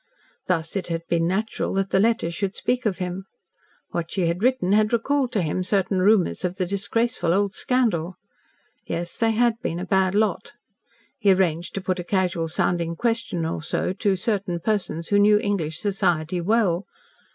Thus, 0.47 0.75
it 0.75 0.87
had 0.87 1.03
been 1.09 1.27
natural 1.27 1.75
that 1.75 1.91
the 1.91 1.99
letters 1.99 2.33
should 2.33 2.55
speak 2.55 2.87
of 2.87 2.97
him. 2.97 3.25
What 3.91 4.09
she 4.09 4.25
had 4.25 4.41
written 4.41 4.71
had 4.71 4.91
recalled 4.93 5.31
to 5.33 5.43
him 5.43 5.63
certain 5.63 5.99
rumours 5.99 6.43
of 6.43 6.55
the 6.57 6.65
disgraceful 6.65 7.35
old 7.35 7.53
scandal. 7.53 8.15
Yes, 8.87 9.15
they 9.19 9.29
had 9.29 9.61
been 9.61 9.77
a 9.77 9.85
bad 9.85 10.15
lot. 10.15 10.53
He 11.19 11.31
arranged 11.31 11.75
to 11.75 11.81
put 11.81 11.99
a 11.99 12.03
casual 12.03 12.47
sounding 12.47 12.95
question 12.95 13.45
or 13.45 13.61
so 13.61 13.93
to 13.93 14.15
certain 14.15 14.59
persons 14.59 15.09
who 15.09 15.19
knew 15.19 15.37
English 15.37 15.77
society 15.79 16.41
well. 16.41 16.87